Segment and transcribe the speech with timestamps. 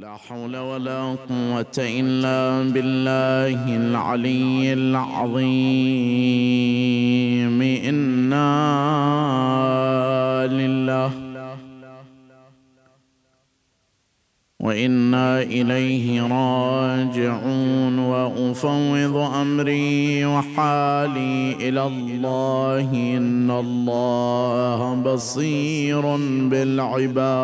[0.00, 5.42] لا حول ولا قوة إلا بالله العلي العظيم.
[7.62, 8.38] إنا
[10.50, 11.10] لله
[14.60, 17.98] وإنا إليه راجعون.
[17.98, 22.90] وأفوض أمري وحالي إلى الله.
[23.16, 26.16] إن الله بصير
[26.50, 27.38] بالعباد.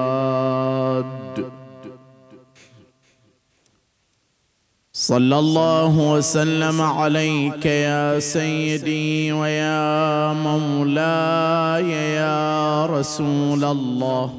[5.05, 14.33] صلى الله وسلم عليك يا سيدي ويا مولاي يا رسول الله.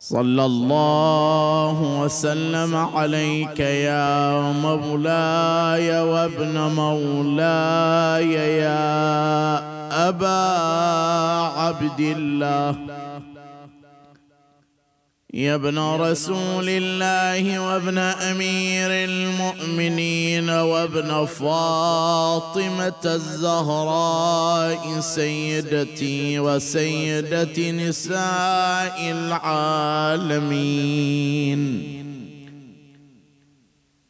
[0.00, 8.32] صلى الله وسلم عليك يا مولاي وابن مولاي
[8.64, 8.88] يا
[10.08, 10.40] أبا
[11.60, 12.76] عبد الله.
[15.34, 30.46] يا ابن رسول الله وابن أمير المؤمنين وابن فاطمة الزهراء سيدتي وسيدة نساء العالمين.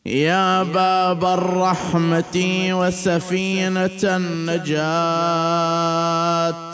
[0.07, 4.81] يا باب الرحمة وسفينة النجاة.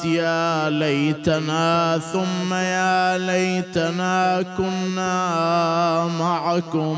[0.06, 6.96] يا ليتنا ثم يا ليتنا كنا معكم.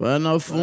[0.00, 0.62] فنفوز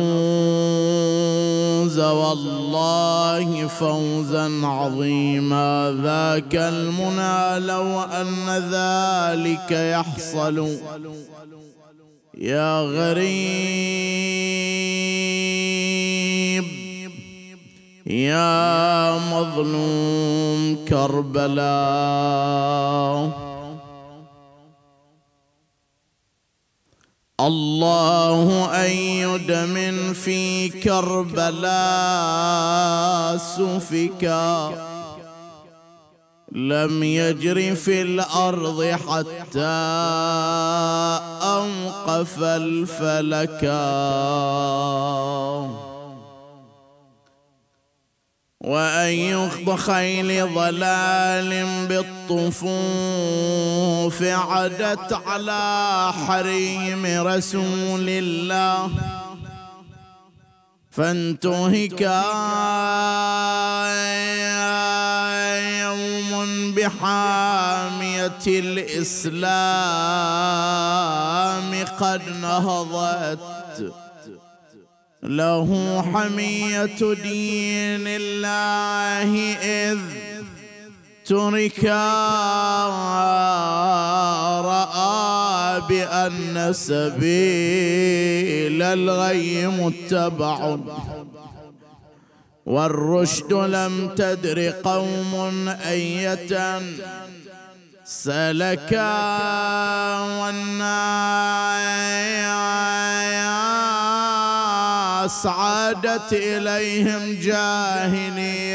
[1.99, 5.95] والله فوزا عظيما.
[6.03, 10.77] ذاك المنى لو أن ذلك يحصل.
[12.41, 13.19] يا غريب.
[18.07, 22.19] يا مظلوم كربلاء.
[27.39, 31.69] الله أي دم في كربلاء
[33.37, 34.73] سفكا
[36.51, 39.59] لم يجر في الأرض حتى
[42.09, 43.89] اوقف الفلكا
[48.61, 52.73] وأي خيل ضلال بالطفوف
[54.23, 58.89] عدت على حريم رسول الله.
[60.91, 62.23] فانتهكا
[65.81, 69.39] يوم بحامية الإسلام
[71.99, 73.93] قد نهضت.
[75.23, 79.99] له حمية دين الله إذ
[81.25, 82.09] تركا
[85.89, 87.21] بأن سبيل
[88.81, 90.77] الغي متبع
[92.65, 96.81] والرشد لم تدر قوم أية.
[98.05, 99.19] سلكا
[100.19, 100.69] والناس
[105.45, 108.69] عادت إليهم جاهليتهم.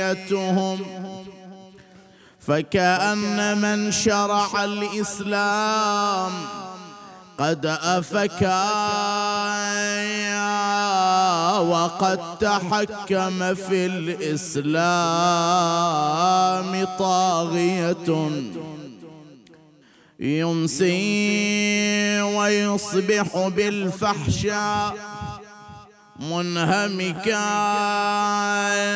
[2.41, 6.33] فكأن من شرع الإسلام
[7.39, 8.65] قد أفكا
[11.59, 14.75] وقد تحكم في الإسلام
[16.99, 18.31] طاغية
[20.21, 21.03] يمسي
[22.23, 24.95] ويصبح بالفحشاء
[26.21, 27.45] منهمكا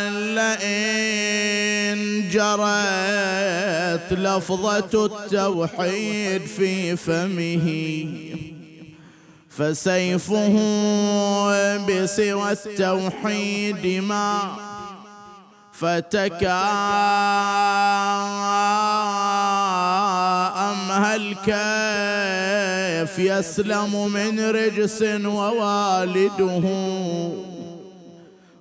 [0.09, 1.99] لئن
[2.31, 8.07] جرت لفظة التوحيد في فمه
[9.51, 10.55] فسيفه
[11.89, 14.57] بسوى التوحيد ما
[15.73, 16.63] فتكا
[20.71, 21.35] أم هل
[22.99, 26.63] كيف يسلم من رجس ووالده؟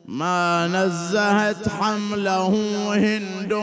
[0.05, 2.53] ما نزهت حمله
[2.93, 3.53] هند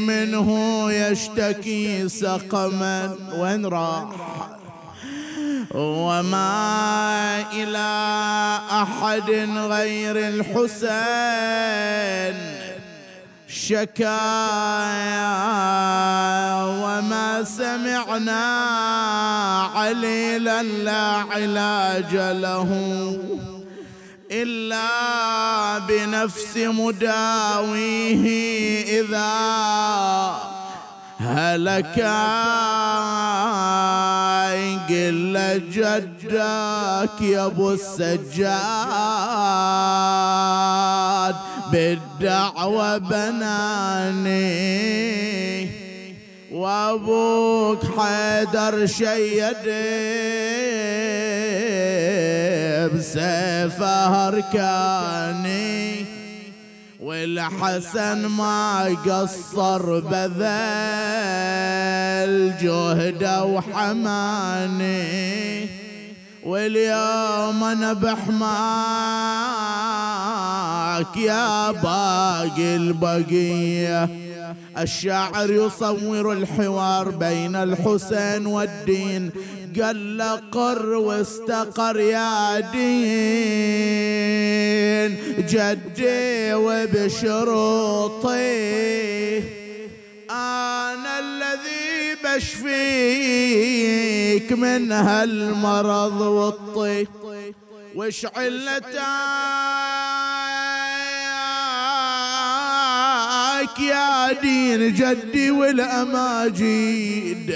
[0.00, 3.16] منه يشتكي سقما.
[3.38, 4.08] وين راح؟
[5.70, 7.90] وما إلى
[8.70, 10.84] أحد غير الحسين.
[13.48, 14.14] شكايا
[16.64, 18.46] وما سمعنا
[19.74, 22.70] عليلا لا علاج له.
[24.30, 28.26] إلا بنفس مداويه
[29.00, 30.53] إذا
[31.24, 31.98] هلك
[34.88, 39.14] قل جدك يا أبو السجاد.
[41.72, 44.34] بالدعوة بناني
[46.52, 49.64] وأبوك حيدر شيد
[52.94, 56.03] بسيفه هركاني
[57.04, 60.34] والحسن ما قصر بذل
[62.62, 64.94] جهده وحماني
[66.44, 68.36] واليوم أنا بحماك
[71.16, 74.23] يا باقي البقية.
[74.78, 79.30] الشاعر يصور الحوار بين الحسين والدين.
[79.80, 83.04] قال له قر واستقر يا دين.
[85.38, 88.34] جدي وبشروطي.
[90.30, 93.44] أنا الذي بشفيك
[94.52, 97.06] من هالمرض والطي
[97.94, 99.00] وش علتك؟
[103.74, 107.50] معك يا دين جدي والأماجيد.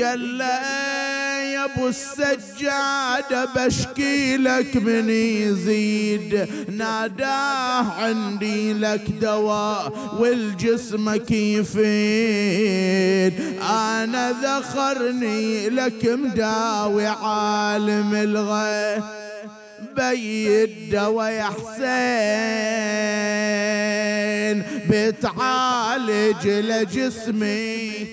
[0.00, 6.48] قال يا أبو السجادة بشكي لك من يزيد.
[6.68, 11.08] ناداه عندي لك دواء والجسم
[11.58, 19.25] يفيد أنا ذخرني لك مداوي عالم الغيب.
[19.96, 21.76] بيد يا حسين
[24.90, 28.06] بتعالج لجسمي.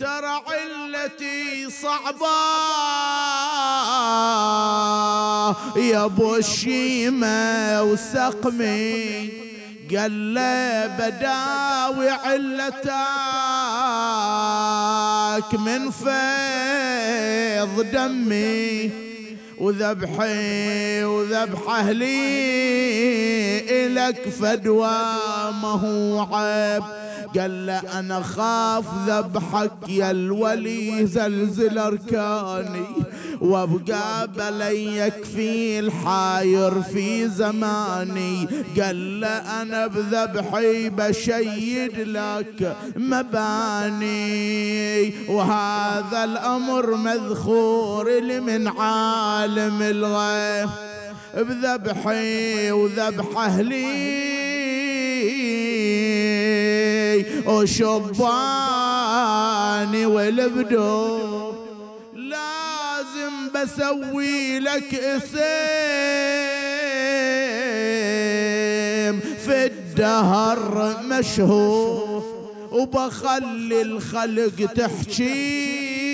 [0.00, 2.36] ترى علتي صعبة.
[5.76, 9.30] يا أبو الشيمة وسقمي.
[9.96, 12.90] قال له بداوي علتك
[15.54, 18.90] من فيض دمي.
[19.60, 22.16] وذبحي وذبح أهلي
[23.86, 24.98] إلك فدوى
[25.62, 26.82] ما هو عيب
[27.38, 32.86] قال له أنا خاف ذبحك يا الولي زلزل أركاني.
[33.40, 38.48] وأبقى بلي يكفي الحاير في زماني.
[38.80, 44.26] قال له أنا بذبحي بشيد لك مباني.
[45.28, 48.68] وهذا الأمر مذخور لمن
[49.46, 50.68] عالم الغيب
[51.36, 54.46] بذبحي وذبح أهلي.
[57.46, 58.26] وشباني
[60.06, 61.52] والبدو
[62.14, 65.36] لازم بسوي لك اسم
[69.46, 72.24] في الدهر مشهور
[72.72, 76.05] وبخلي الخلق تحكي.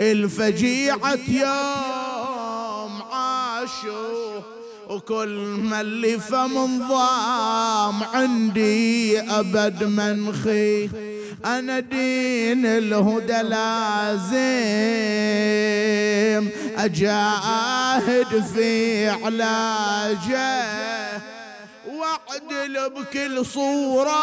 [0.00, 4.40] الفجيعة يوم عاشوا
[4.88, 5.28] وكل
[5.62, 10.88] ما اللي فمنظام عندي أبد منخي
[11.44, 14.40] أنا دين الهدى لازم
[16.78, 20.62] أجاهد في علاجه
[21.88, 24.20] وأعدل بكل صورة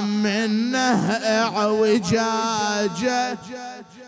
[0.00, 3.38] منه أعوجاجه.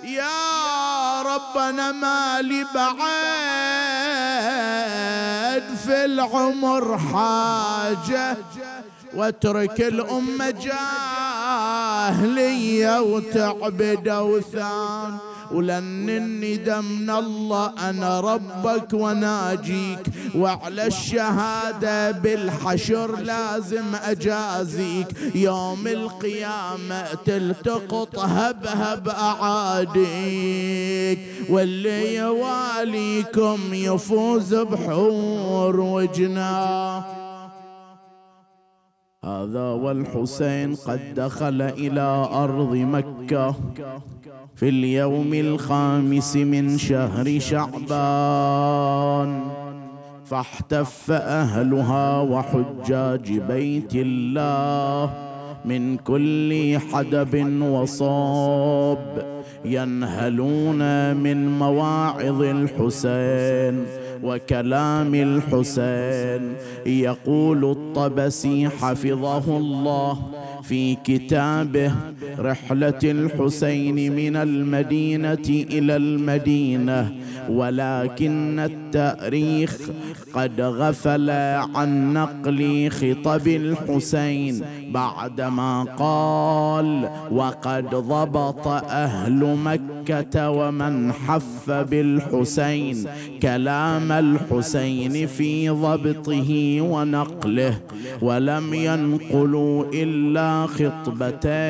[0.04, 3.02] يا ربنا مالي بعد
[5.84, 8.36] في العمر حاجة.
[9.14, 10.50] واترك الأمة
[12.10, 15.18] جاهلية وتعبد أوثان.
[15.52, 20.06] ولنني دم الله أنا ربك وناجيك.
[20.34, 25.34] وعلى الشهادة بالحشر لازم أجازيك.
[25.34, 30.02] يوم القيامة تلتقط هب هب أعاديك.
[31.50, 37.04] واللي يواليكم يفوز بحور وجناه
[39.24, 43.54] هذا والحسين قد دخل إلى أرض مكة.
[44.54, 48.82] في اليوم الخامس من شهر شعبان.
[50.24, 55.10] فاحتف أهلها وحجاج بيت الله
[55.64, 59.26] من كل حدب وصاب.
[59.64, 63.86] ينهلون من مواعظ الحسين
[64.22, 66.54] وكلام الحسين.
[66.86, 70.18] يقول الطبسي حفظه الله.
[70.62, 71.92] في كتابه
[72.38, 77.12] رحلة الحسين من المدينة إلى المدينة.
[77.48, 79.78] ولكن التأريخ
[80.34, 81.30] قد غفل
[81.74, 93.06] عن نقل خطب الحسين بعدما قال وقد ضبط أهل مكة ومن حف بالحسين
[93.42, 97.74] كلام الحسين في ضبطه ونقله
[98.22, 101.62] ولم ينقلوا إلا خطبتين.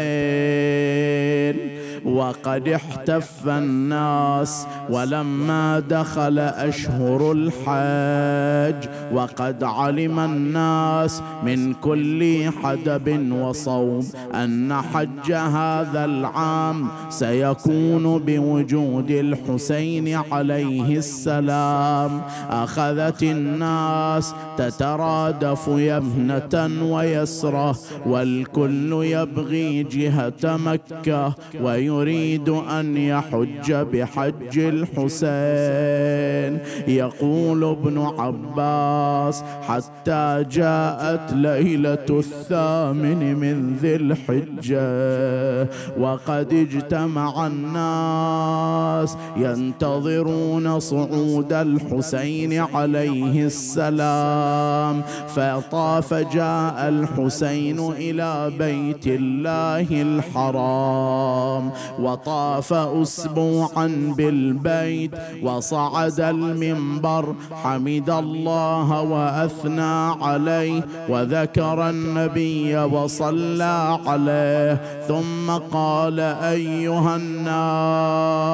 [2.05, 14.05] وقد احتف الناس ولما دخل أشهر الحج وقد علم الناس من كل حدب وصوب
[14.35, 22.21] أن حج هذا العام سيكون بوجود الحسين عليه السلام.
[22.51, 36.53] أخذت الناس تترادف يمنة ويسرة والكل يبغي جهة مكة وي يريد أن يحج بحج الحسين.
[36.89, 45.69] يقول ابن عباس حتى جاءت ليلة الثامن من ذي الحجة.
[45.99, 55.03] وقد اجتمع الناس ينتظرون صعود الحسين عليه السلام.
[55.29, 61.73] فطاف جاء الحسين إلى بيت الله الحرام.
[61.99, 65.11] وطاف أسبوعا بالبيت
[65.43, 78.53] وصعد المنبر حمد الله وأثنى عليه وذكر النبي وصلى عليه ثم قال أيها الناس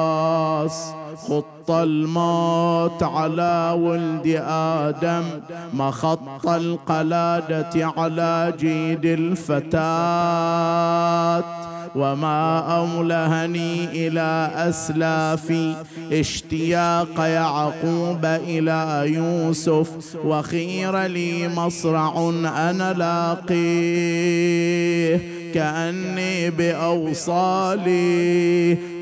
[1.29, 5.23] خط الموت على ولد آدم
[5.73, 9.79] مخط القلادة على جيد الفتاة
[11.95, 15.75] وما أولهني إلى أسلافي
[16.11, 23.59] اشتياق يعقوب إلى يوسف وخير لي مصرع أنا لاقيه.
[25.53, 28.09] كأني بأوصالي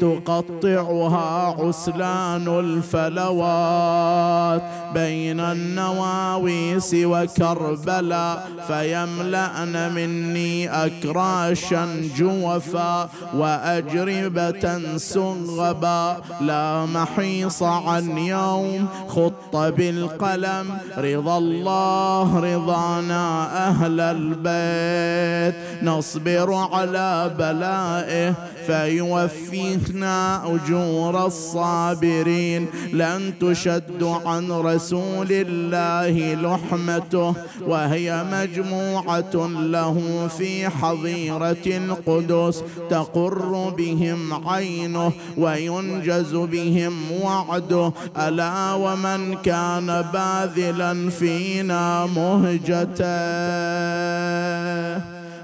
[0.02, 4.62] تقطعها عسلان الفلوات
[4.94, 11.88] بين النواويس وكربلاء فيملأن مني أكراشا
[12.18, 16.18] جوفا وأجربة سغبا.
[16.42, 20.78] لا محيص عن يوم خط بالقلم.
[20.98, 25.56] رضا الله رضانا أهل البيت.
[25.84, 28.34] نصبر يصبر على بلائه
[28.68, 32.68] فيوفينا أجور الصابرين.
[32.94, 37.34] لن تشد عن رسول الله لحمته
[37.68, 39.36] وهي مجموعة
[39.74, 42.64] له في حظيرة القدس.
[42.90, 47.92] تقر بهم عينه وينجز بهم وعده.
[48.18, 53.08] ألا ومن كان باذلا فينا مهجته؟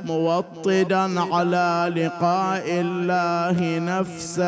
[0.03, 4.43] موطدا على لقاء الله نفسه.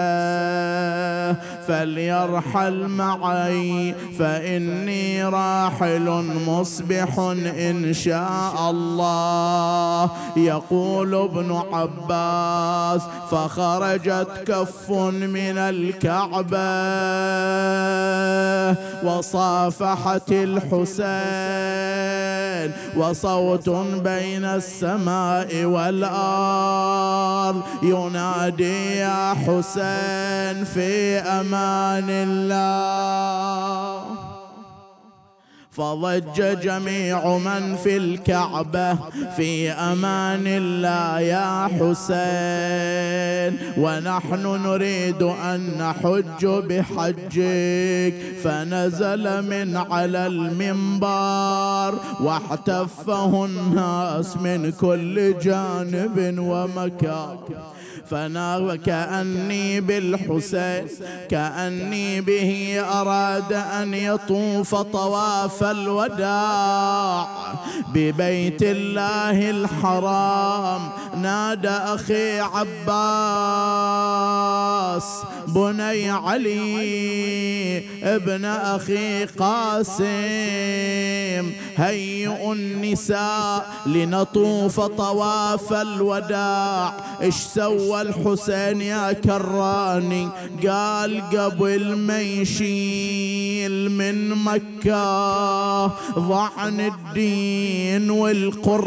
[1.67, 7.19] فليرحل معي فإني راحل مصبح
[7.69, 10.09] إن شاء الله.
[10.37, 16.65] يقول ابن عباس فخرجت كف من الكعبة
[19.03, 21.15] وصافحت الحسين
[22.97, 23.69] وصوت
[24.03, 27.61] بين السماء والأرض.
[27.83, 34.24] ينادي يا حسين في أمان الله.
[35.77, 38.97] فضج جميع من في الكعبة.
[39.37, 43.59] في أمان الله يا حسين.
[43.77, 48.13] ونحن نريد أن نحج بحجك.
[48.43, 51.99] فنزل من على المنبر.
[52.21, 57.37] واحتفه الناس من كل جانب ومكان.
[58.09, 60.87] فانا وكأني بالحسين
[61.29, 67.27] كأني به أراد أن يطوف طواف الوداع.
[67.93, 70.89] ببيت الله الحرام
[71.21, 73.65] نادى أخي عباس
[75.47, 80.05] بني علي ابن أخي قاسم
[81.77, 86.93] هيئوا النساء لنطوف طواف الوداع.
[87.21, 90.29] إيش سوى الحسين يا كراني
[90.67, 95.85] قال قبل ما يشيل من مكة
[96.19, 98.85] ضعن الدين والقرآن.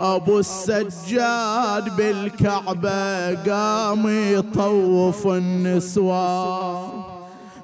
[0.00, 7.09] أبو السجاد بالكعبة قام يطوف النسوان.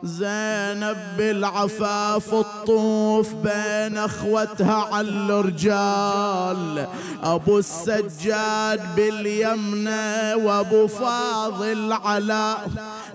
[0.02, 6.86] زينب بالعفاف الطوف بين أخوتها على الرجال.
[7.22, 12.56] أبو السجاد باليمنى وأبو فاضل على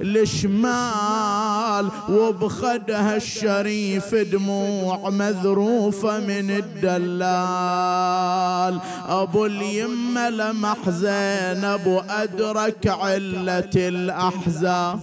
[0.02, 1.90] الشمال.
[2.10, 7.12] وبخدها الشريف دموع مذروفة من الدلال.
[9.10, 15.00] أبو اليمة لمح زينب وأدرك علة الأحزاب.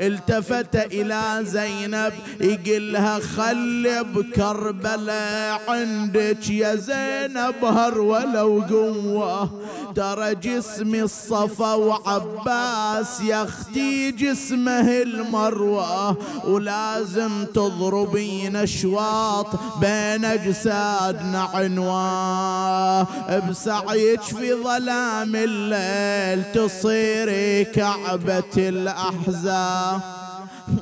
[0.00, 9.50] التفت إلى زينب يقلها خلي بكربلاء عندك يا زينب هر ولو قوة.
[9.94, 16.16] ترى جسمي الصفا وعباس يا أختي جسمه المروة.
[16.44, 19.46] ولازم تضربين أشواط
[19.80, 23.06] بين أجسادنا عنوان.
[23.50, 30.00] بسعيك في ظلام الليل تصيري كعبة الاحزاب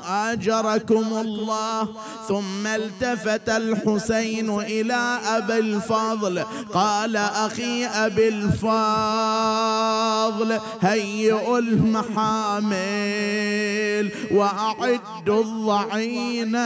[0.09, 1.89] آجركم الله.
[2.29, 6.45] ثم التفت الحسين إلى أبي الفضل.
[6.75, 9.41] قال أخي أبي الفضل
[10.81, 12.81] هيئوا المحامل
[14.31, 16.59] وأعدوا الضعين.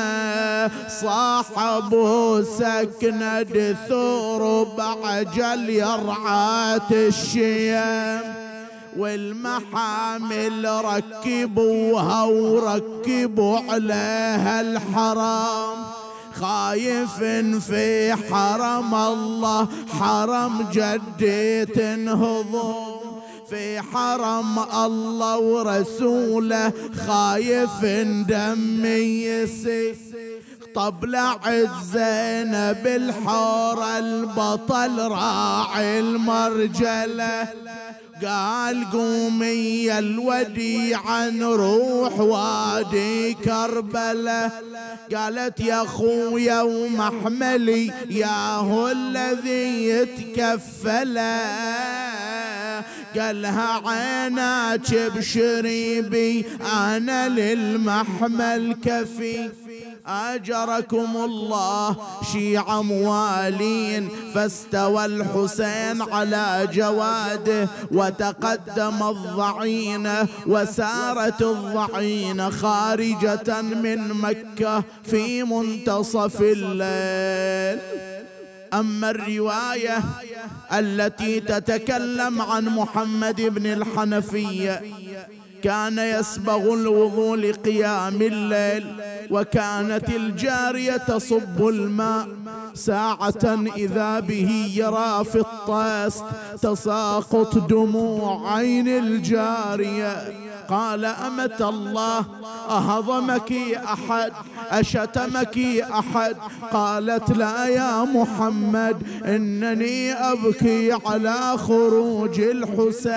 [0.88, 8.43] صاحبه سكند ثور بعجل يرعات الشيم
[8.98, 15.76] والمحامل ركبوها وركبوا عليها الحرام.
[16.40, 17.22] خايف
[17.68, 19.68] في حرم الله
[20.00, 22.74] حرم جدي تنهضم
[23.50, 26.72] في حرم الله ورسوله
[27.06, 27.84] خايف
[28.28, 29.96] دمي يسير
[30.74, 37.48] طبلعت زينب الحور البطل راعي المرجلة.
[38.22, 44.50] قال قومي الوديعة نروح وادي كربلة.
[45.14, 51.18] قالت يا خويا ومحملي يا هو الذي يتكفل.
[53.18, 56.44] قالها عيناك بشريبي
[56.76, 59.50] أنا للمحمل كفي.
[60.06, 61.96] أجركم الله.
[62.32, 64.08] شيع موالين.
[64.34, 77.80] فاستوى الحسين على جواده وتقدم الضعينه وسارت الضعينه خارجة من مكة في منتصف الليل.
[78.74, 79.98] أما الرواية
[80.72, 84.82] التي تتكلم عن محمد بن الحنفية
[85.64, 88.86] كان يسبغ الوضوء لقيام الليل
[89.30, 92.28] وكانت الجارية تصب الماء.
[92.74, 96.24] ساعة إذا به يرى في الطاست
[96.62, 100.44] تساقط دموع عين الجارية.
[100.68, 102.24] قال أمة الله
[102.68, 104.32] أهضمك أحد
[104.70, 106.36] أشتمك أحد؟
[106.72, 113.14] قالت لا يا محمد إنني أبكي على خروج الحسين.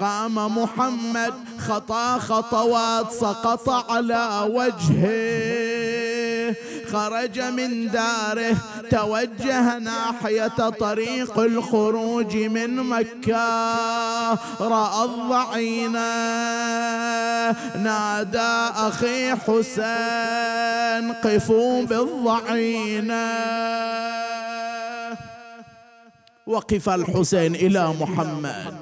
[0.00, 5.74] قام محمد خطا خطوات سقط على وجهه.
[6.92, 8.56] خرج من داره
[8.90, 14.34] توجه ناحية طريق الخروج من مكة.
[14.60, 16.14] رأى الضعينة
[17.82, 18.54] نادى
[18.88, 23.30] أخي حسين قفوا بالضعينة
[26.46, 28.74] وقف الحسين إلى محمد.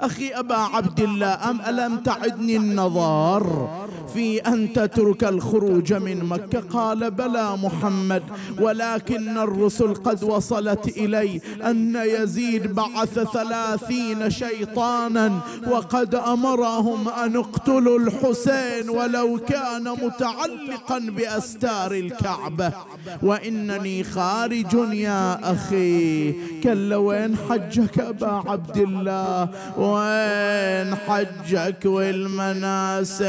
[0.00, 3.68] أخي أبا عبد الله أم ألم تعدني النظر
[4.14, 8.22] في أن تترك الخروج من مكة؟ قال بلى محمد
[8.60, 18.90] ولكن الرسل قد وصلت إلي أن يزيد بعث ثلاثين شيطانا وقد أمرهم أن اقتلوا الحسين
[18.90, 22.72] ولو كان متعلقا بأستار الكعبة.
[23.22, 26.32] وإنني خارج يا أخي.
[26.62, 29.48] كلا وين حجك أبا عبد الله
[29.90, 33.20] وين حجك والمناسك؟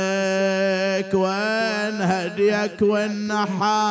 [1.14, 3.82] وين هديك والنحا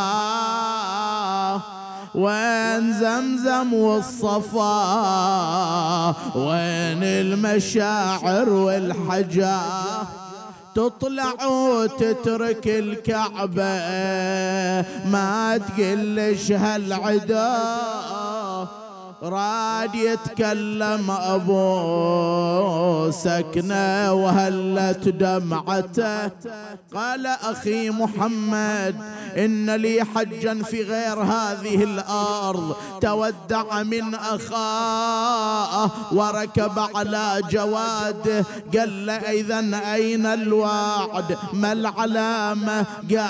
[2.14, 4.70] وين زمزم والصفا؟
[6.37, 10.02] وين المشاعر والحجاه
[10.74, 13.78] تطلع وتترك الكعبة
[15.11, 17.59] ما تقلش هالعدا.
[19.22, 26.30] راد يتكلم أبو سكنه وهلت دمعته
[26.94, 28.94] قال أخي محمد
[29.37, 32.76] إن لي حجا في غير هذه الأرض.
[33.00, 38.44] تودع من أخاه وركب على جواده
[38.76, 42.87] قال اذا أين الوعد؟ ما العلامة؟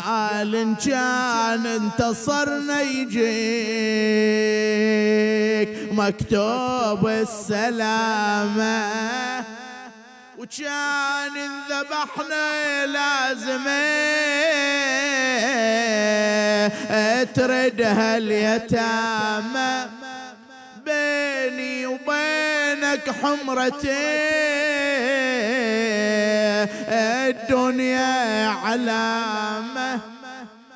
[0.07, 4.21] قال إن كان انتصرنا يجيك
[5.91, 8.89] مكتوب السلامة
[10.39, 11.37] وكان
[11.71, 14.01] ذبحنا لازمة
[17.25, 19.87] تردها اليتامى.
[20.87, 24.21] بيني وبينك حمرتي
[26.91, 30.20] الدنيا علامة.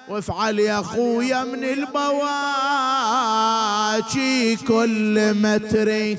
[0.08, 2.16] وافعل يا خويا من البواكي
[4.56, 6.18] كل متري.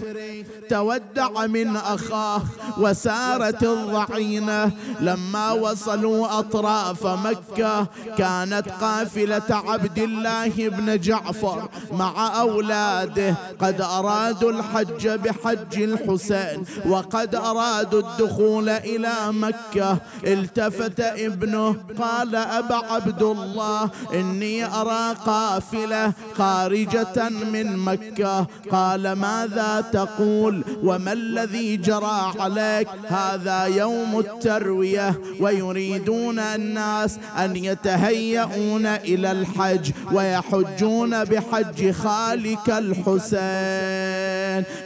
[0.69, 2.41] تودع من أخاه
[2.77, 4.71] وسارت الضعينة.
[5.01, 13.35] لما وصلوا أطراف مكة كانت قافلة عبد الله بن جعفر مع أولاده.
[13.59, 19.97] قد أرادوا الحج بحج الحسين وقد أرادوا الدخول إلى مكة.
[20.23, 28.47] التفت ابنه قال أبا عبد الله إني أرى قافلة خارجة من مكة.
[28.71, 38.85] قال ماذا تقول يقول وما الذي جرى عليك هذا يوم التروية؟ ويريدون الناس أن يتهيئون
[38.85, 43.35] إلى الحج ويحجون بحج خالك الحسين.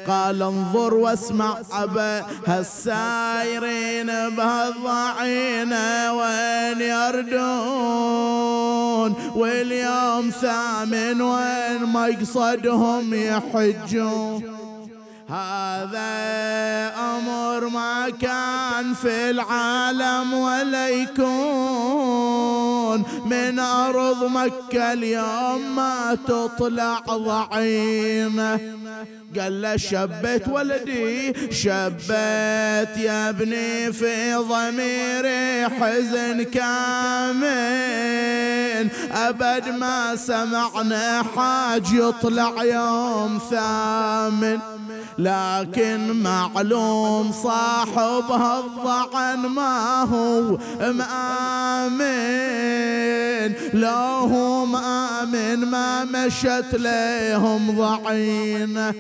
[0.08, 5.73] قال انظر واسمع أبا هالسايرين بهالضعين
[6.10, 8.10] وين يردون؟
[9.36, 14.59] واليوم ثامن وين مقصدهم يحجون؟
[15.30, 16.10] هذا
[16.98, 22.39] أمر ما كان في العالم ولا يكون
[23.26, 28.60] من أرض مكة اليوم ما تطلع ضعينة
[29.39, 37.50] قال له شبت ولدي شبت يا ابني في ضميري حزن كامل.
[39.12, 44.60] أبد ما سمعنا حاج يطلع يوم ثامن.
[45.19, 52.29] لكن معلوم صاحب هالضعن ما هو مآمن
[53.73, 58.93] لا هو مآمن ما مشت لهم ضعينة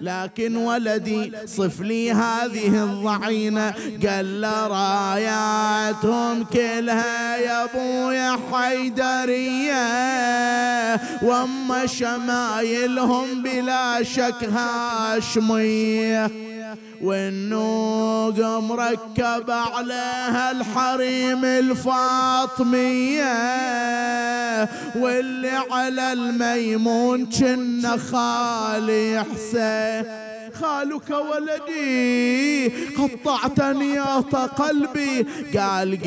[0.00, 3.74] لكن ولدي صف لي هذه الضعينة
[4.06, 9.82] قال راياتهم كلها يا أبويا حيدرية.
[11.22, 14.50] وأما شمايلهم بلا شك
[15.56, 16.30] هاشمية
[17.02, 23.32] والنوق مركب عليها الحريم الفاطمية.
[24.96, 30.31] واللي على الميمون كنا خالي حسين.
[30.60, 34.20] خالك ولدي قطعتني يا
[34.58, 35.26] قلبي.
[35.58, 35.98] قال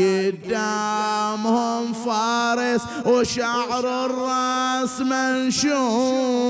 [0.43, 6.45] قدامهم فارس وشعر الرأس منشور.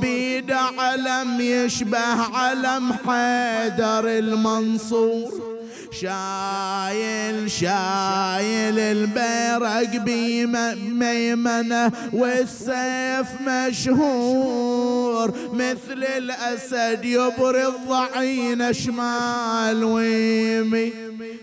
[0.00, 5.51] بيد علم يشبه علم حيدر المنصور.
[5.92, 20.92] شايل شايل البيرق بميمنة والسيف مشهور مثل الأسد يبري الضعين شمال ويمي.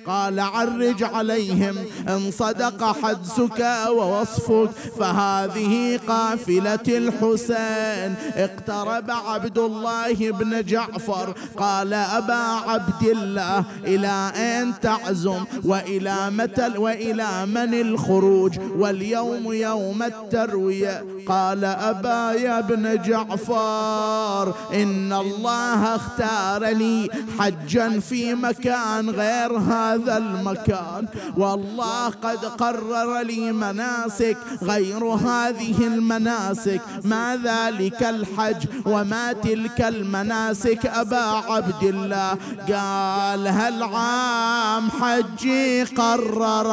[0.08, 1.76] قال عرج عليهم
[2.08, 8.16] إن صدق حدسك ووصفك فهذه قافلة الحسين.
[8.36, 17.46] اقترب عبد الله بن جعفر قال أبا عبد الله إلى أين تعزم وإلى متى وإلى
[17.46, 21.06] من الخروج واليوم يوم التروية.
[21.28, 31.08] قال أبا يا ابن جعفر إن الله اختار لي حجا في مكان غير هذا المكان.
[31.38, 36.82] والله قد قرر لي مناسك غير هذه المناسك.
[37.04, 42.38] ما ذلك الحج وما تلك المناسك أبا عبد الله؟
[42.70, 43.84] قال هل
[44.30, 46.70] عام حجي قرر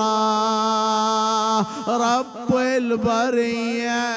[1.88, 4.16] رب البرية.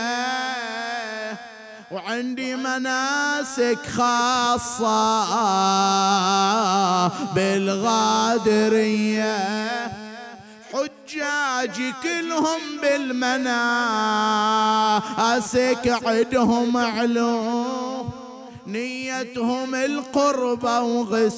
[1.92, 5.26] وعندي مناسك خاصة
[7.36, 9.38] بالغادرية.
[10.74, 13.44] حجاج كلهم بالمناسك
[16.06, 18.06] عدهم علو.
[18.72, 21.32] نيتهم القربة وغسلهم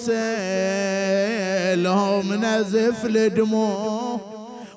[2.33, 4.21] نزف الدموع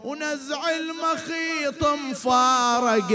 [0.05, 3.09] ونزع المخيط مفارق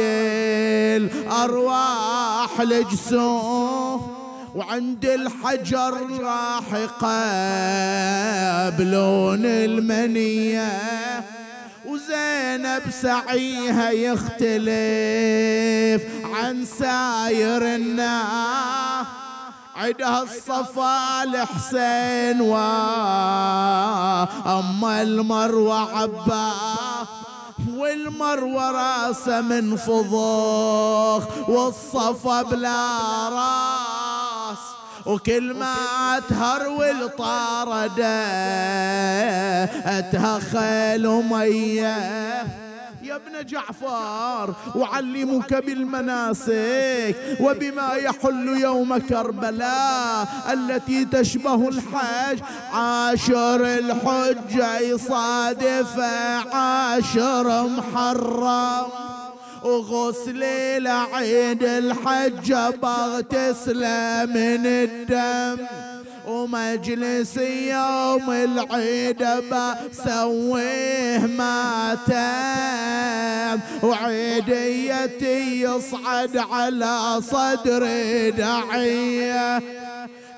[0.97, 4.19] الأرواح لجسوم
[4.55, 6.73] وعند الحجر راح
[8.73, 10.71] يقابلون المنية
[11.85, 14.41] وزينب سعيها يختلف
[16.33, 19.18] عن ساير الناس.
[19.79, 23.41] عدها الصفا الحسين واما
[25.01, 27.07] المروة عباس
[27.77, 32.89] والمروة راسه من فضوخ والصفا بلا
[33.29, 34.57] راس.
[35.05, 35.75] وكل ما
[36.29, 38.05] تهرول طارده
[39.99, 42.68] أتها خيل وميه
[43.27, 44.53] ابن جعفر
[44.83, 52.39] أعلمك بالمناسك وبما يحل يوم كربلاء التي تشبه الحج.
[52.73, 55.99] عاشر الحجة يصادف
[56.53, 58.87] عاشر محرم.
[59.63, 65.65] وغسل العيد الحج بغتسله من الدم.
[66.29, 71.17] ومجلس يوم العيد بسويه
[72.17, 72.59] ماتم
[73.83, 79.61] وعيديتي يصعد على صدري دعيه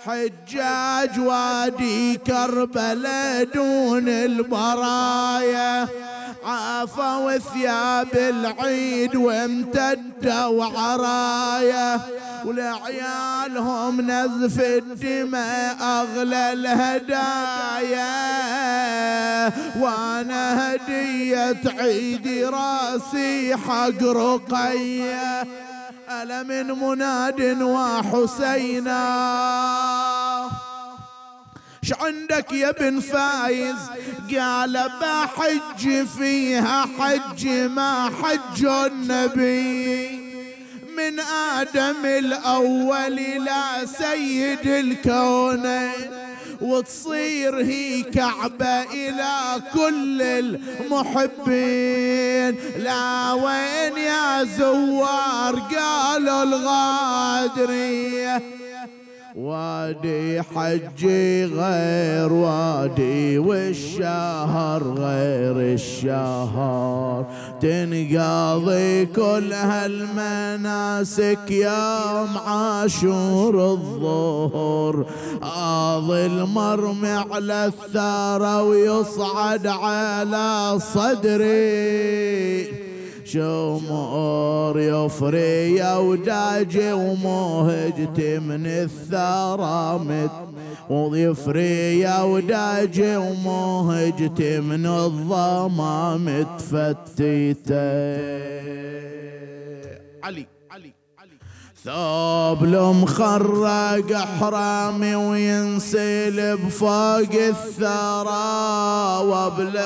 [0.06, 5.88] حجاج وادي كربلاء دون البرايا.
[6.46, 12.00] عافوا ثياب العيد وامتدوا عرايا
[12.46, 18.12] ولعيالهم نزف الدماء أغلى الهدايا.
[19.80, 25.48] وأنا هدية عيدي راسي حق رقية.
[26.12, 29.02] ألا من مناد وحسينا.
[31.84, 33.76] ش عندك يا ابن فايز؟
[34.38, 40.22] قال بحج فيها حج ما حج النبي.
[40.98, 46.21] من آدم الأول لا سيد الكونين
[46.62, 50.22] وتصير هي كعبة إلى كل
[50.92, 51.72] المحبين.
[52.78, 58.42] لا وين يا زوار قالوا الغادرية؟
[59.36, 67.26] وادي حجي غير وادي والشهر غير الشهر.
[67.62, 75.06] تنقضي كل هالمناسك يوم عاشور الظهر.
[75.44, 82.91] آضي المرمي على الثارة ويصعد على صدري.
[83.32, 90.00] شمور يفري وداجي وموهجتي من الثرى
[92.00, 97.76] يا وداجي وموهجتي من الظما متفتيته
[100.24, 100.46] علي
[101.86, 108.48] ثوب المخرق حرامي وينسلب فوق الثرى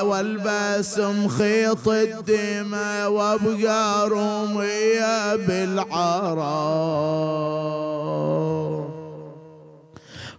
[0.02, 6.76] والبس مخيط الدماء وابقى رومية بالعرى.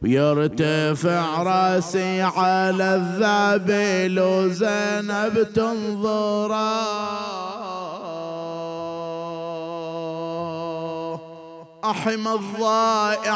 [0.04, 7.18] ويرتفع راسي على الذابل وزينب تنظره
[11.84, 13.36] أحم الضائعات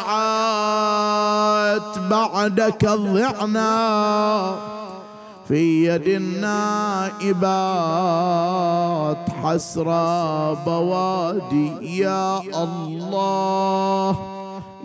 [2.09, 4.55] بعدك الضعنا
[5.47, 7.31] في يد النائبات
[9.43, 14.19] حسرى بوادي يا الله.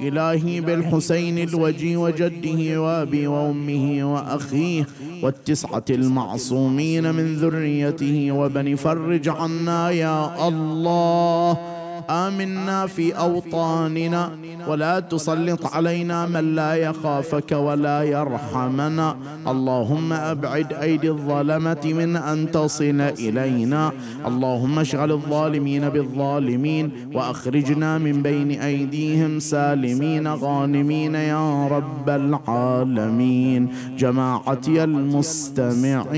[0.00, 4.86] إلهي بالحسين الوجي وجده وأبي وأمه وأخيه
[5.22, 11.75] والتسعة المعصومين من ذريته وبني فرج عنا يا الله.
[12.10, 14.30] آمنا في أوطاننا
[14.68, 19.16] ولا تسلط علينا من لا يخافك ولا يرحمنا.
[19.48, 23.92] اللهم أبعد أيدي الظلمة من أن تصل إلينا.
[24.26, 33.68] اللهم اشغل الظالمين بالظالمين وأخرجنا من بين أيديهم سالمين غانمين يا رب العالمين.
[33.98, 36.16] جماعتي المستمعين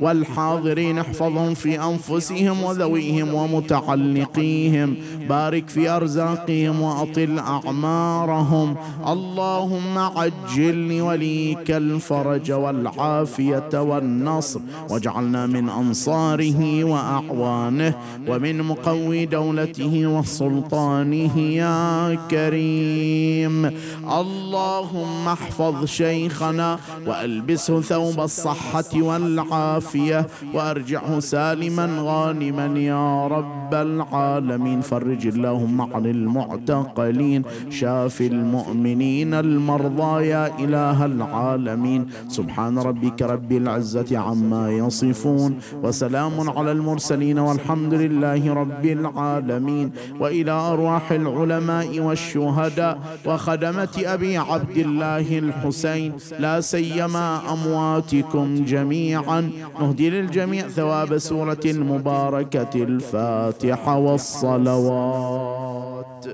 [0.00, 4.96] والحاضرين احفظهم في أنفسهم وذويهم ومتعلقين صالحيهم
[5.28, 8.76] بارك في أرزاقهم وأطل أعمارهم.
[9.08, 14.60] اللهم عجل لوليك الفرج والعافية والنصر.
[14.90, 17.94] واجعلنا من أنصاره وأعوانه.
[18.28, 23.70] ومن مقوي دولته وسلطانه يا كريم.
[24.04, 30.26] اللهم احفظ شيخنا وألبسه ثوب الصحة والعافية.
[30.54, 34.33] وأرجعه سالما غانما يا رب العالمين.
[34.82, 37.42] فرج اللهم عن المعتقلين.
[37.70, 42.06] شاف المؤمنين المرضى يا إله العالمين.
[42.28, 45.58] سبحان ربك رب العزة عما يصفون.
[45.82, 49.90] وسلام على المرسلين والحمد لله رب العالمين.
[50.20, 52.98] وإلى أرواح العلماء والشهداء.
[53.26, 59.50] وخدمة أبي عبد الله الحسين لا سيما أمواتكم جميعا.
[59.80, 63.98] نهدي للجميع ثواب سورة المباركة الفاتحة.
[64.24, 66.24] والصلوات